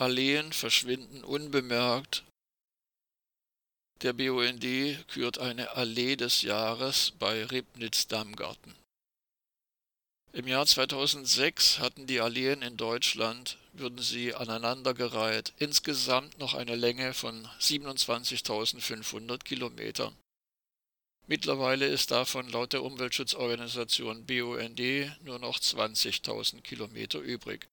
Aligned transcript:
Alleen 0.00 0.52
verschwinden 0.52 1.24
unbemerkt. 1.24 2.22
Der 4.02 4.12
BUND 4.12 4.64
kürt 5.08 5.38
eine 5.38 5.72
Allee 5.72 6.14
des 6.14 6.42
Jahres 6.42 7.14
bei 7.18 7.44
Ribnitz-Dammgarten. 7.44 8.76
Im 10.32 10.46
Jahr 10.46 10.66
2006 10.66 11.80
hatten 11.80 12.06
die 12.06 12.20
Alleen 12.20 12.62
in 12.62 12.76
Deutschland, 12.76 13.58
würden 13.72 13.98
sie 13.98 14.36
aneinandergereiht, 14.36 15.52
insgesamt 15.58 16.38
noch 16.38 16.54
eine 16.54 16.76
Länge 16.76 17.12
von 17.12 17.48
27.500 17.58 19.38
Kilometern. 19.42 20.14
Mittlerweile 21.26 21.88
ist 21.88 22.12
davon 22.12 22.48
laut 22.50 22.72
der 22.72 22.84
Umweltschutzorganisation 22.84 24.26
BUND 24.26 24.80
nur 25.24 25.40
noch 25.40 25.58
20.000 25.58 26.60
Kilometer 26.60 27.18
übrig. 27.18 27.66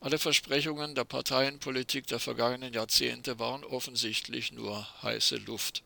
Alle 0.00 0.18
Versprechungen 0.18 0.94
der 0.94 1.04
Parteienpolitik 1.04 2.06
der 2.06 2.20
vergangenen 2.20 2.72
Jahrzehnte 2.72 3.38
waren 3.38 3.64
offensichtlich 3.64 4.52
nur 4.52 4.86
heiße 5.02 5.36
Luft. 5.38 5.82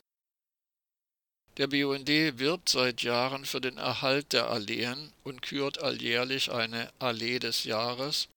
Der 1.57 1.66
BUND 1.66 2.09
wirbt 2.09 2.69
seit 2.69 3.03
Jahren 3.03 3.45
für 3.45 3.61
den 3.61 3.77
Erhalt 3.77 4.33
der 4.33 4.48
Alleen 4.48 5.12
und 5.23 5.43
kürt 5.43 5.79
alljährlich 5.83 6.51
eine 6.51 6.91
Allee 6.98 7.39
des 7.39 7.65
Jahres, 7.65 8.29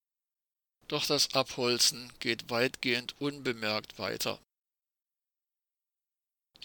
doch 0.88 1.06
das 1.06 1.34
Abholzen 1.34 2.12
geht 2.20 2.50
weitgehend 2.50 3.16
unbemerkt 3.20 3.98
weiter. 4.00 4.40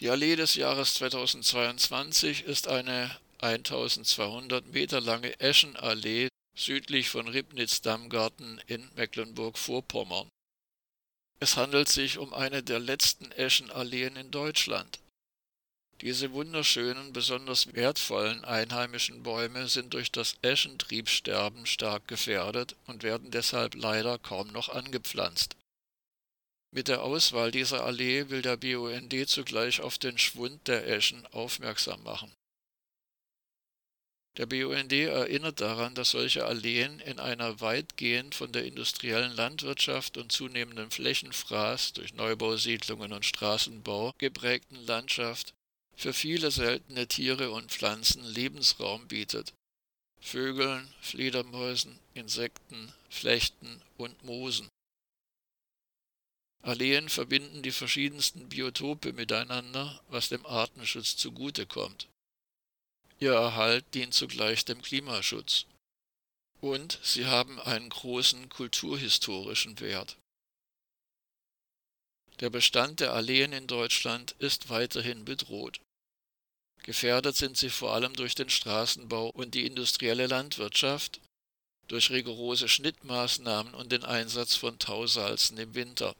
Die 0.00 0.08
Allee 0.08 0.34
des 0.34 0.54
Jahres 0.54 0.94
2022 0.94 2.44
ist 2.44 2.68
eine 2.68 3.16
1200 3.38 4.66
Meter 4.72 5.00
lange 5.00 5.38
Eschenallee 5.38 6.29
südlich 6.60 7.08
von 7.08 7.26
Ribnitz-Dammgarten 7.26 8.60
in 8.66 8.90
Mecklenburg-Vorpommern. 8.94 10.28
Es 11.40 11.56
handelt 11.56 11.88
sich 11.88 12.18
um 12.18 12.34
eine 12.34 12.62
der 12.62 12.78
letzten 12.78 13.32
Eschenalleen 13.32 14.16
in 14.16 14.30
Deutschland. 14.30 15.00
Diese 16.02 16.32
wunderschönen, 16.32 17.12
besonders 17.12 17.74
wertvollen 17.74 18.44
einheimischen 18.44 19.22
Bäume 19.22 19.68
sind 19.68 19.92
durch 19.92 20.10
das 20.10 20.36
Eschentriebsterben 20.42 21.66
stark 21.66 22.08
gefährdet 22.08 22.76
und 22.86 23.02
werden 23.02 23.30
deshalb 23.30 23.74
leider 23.74 24.18
kaum 24.18 24.48
noch 24.48 24.70
angepflanzt. 24.70 25.56
Mit 26.72 26.88
der 26.88 27.02
Auswahl 27.02 27.50
dieser 27.50 27.84
Allee 27.84 28.30
will 28.30 28.42
der 28.42 28.56
BUND 28.56 29.28
zugleich 29.28 29.80
auf 29.80 29.98
den 29.98 30.18
Schwund 30.18 30.68
der 30.68 30.86
Eschen 30.86 31.26
aufmerksam 31.28 32.02
machen. 32.02 32.32
Der 34.36 34.46
BUND 34.46 34.92
erinnert 34.92 35.60
daran, 35.60 35.94
dass 35.94 36.12
solche 36.12 36.46
Alleen 36.46 37.00
in 37.00 37.18
einer 37.18 37.60
weitgehend 37.60 38.34
von 38.34 38.52
der 38.52 38.64
industriellen 38.64 39.32
Landwirtschaft 39.32 40.16
und 40.16 40.30
zunehmendem 40.30 40.90
Flächenfraß 40.90 41.94
durch 41.94 42.14
Neubausiedlungen 42.14 43.12
und 43.12 43.24
Straßenbau 43.24 44.14
geprägten 44.18 44.76
Landschaft 44.86 45.52
für 45.96 46.12
viele 46.12 46.50
seltene 46.50 47.08
Tiere 47.08 47.50
und 47.50 47.72
Pflanzen 47.72 48.24
Lebensraum 48.24 49.08
bietet. 49.08 49.52
Vögeln, 50.20 50.92
Fledermäusen, 51.00 51.98
Insekten, 52.14 52.92
Flechten 53.08 53.82
und 53.96 54.22
Moosen. 54.24 54.68
Alleen 56.62 57.08
verbinden 57.08 57.62
die 57.62 57.72
verschiedensten 57.72 58.48
Biotope 58.48 59.12
miteinander, 59.12 60.00
was 60.08 60.28
dem 60.28 60.44
Artenschutz 60.46 61.16
zugutekommt. 61.16 62.06
Ihr 63.20 63.34
Erhalt 63.34 63.84
dient 63.94 64.14
zugleich 64.14 64.64
dem 64.64 64.80
Klimaschutz. 64.80 65.66
Und 66.60 66.98
sie 67.02 67.26
haben 67.26 67.60
einen 67.60 67.90
großen 67.90 68.48
kulturhistorischen 68.48 69.78
Wert. 69.80 70.16
Der 72.40 72.48
Bestand 72.48 73.00
der 73.00 73.12
Alleen 73.12 73.52
in 73.52 73.66
Deutschland 73.66 74.32
ist 74.38 74.70
weiterhin 74.70 75.26
bedroht. 75.26 75.80
Gefährdet 76.82 77.36
sind 77.36 77.58
sie 77.58 77.68
vor 77.68 77.92
allem 77.92 78.14
durch 78.14 78.34
den 78.34 78.48
Straßenbau 78.48 79.28
und 79.28 79.54
die 79.54 79.66
industrielle 79.66 80.26
Landwirtschaft, 80.26 81.20
durch 81.88 82.10
rigorose 82.10 82.68
Schnittmaßnahmen 82.68 83.74
und 83.74 83.92
den 83.92 84.04
Einsatz 84.04 84.54
von 84.54 84.78
Tausalzen 84.78 85.58
im 85.58 85.74
Winter. 85.74 86.14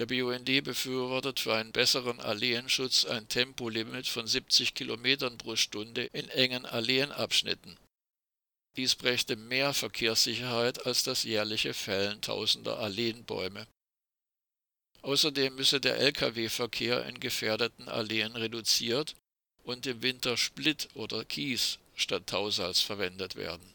Der 0.00 0.06
BUND 0.06 0.64
befürwortet 0.64 1.40
für 1.40 1.54
einen 1.54 1.72
besseren 1.72 2.20
Alleenschutz 2.20 3.04
ein 3.04 3.28
Tempolimit 3.28 4.08
von 4.08 4.26
70 4.26 4.72
Kilometern 4.72 5.36
pro 5.36 5.56
Stunde 5.56 6.04
in 6.14 6.26
engen 6.30 6.64
Alleenabschnitten. 6.64 7.76
Dies 8.78 8.94
brächte 8.94 9.36
mehr 9.36 9.74
Verkehrssicherheit 9.74 10.86
als 10.86 11.02
das 11.02 11.24
jährliche 11.24 11.74
Fällen 11.74 12.22
tausender 12.22 12.78
Alleenbäume. 12.78 13.66
Außerdem 15.02 15.54
müsse 15.56 15.82
der 15.82 15.98
Lkw-Verkehr 15.98 17.04
in 17.04 17.20
gefährdeten 17.20 17.86
Alleen 17.90 18.36
reduziert 18.36 19.16
und 19.64 19.86
im 19.86 20.00
Winter 20.00 20.38
Split 20.38 20.88
oder 20.94 21.26
Kies 21.26 21.78
statt 21.94 22.26
Tausalz 22.26 22.80
verwendet 22.80 23.36
werden 23.36 23.74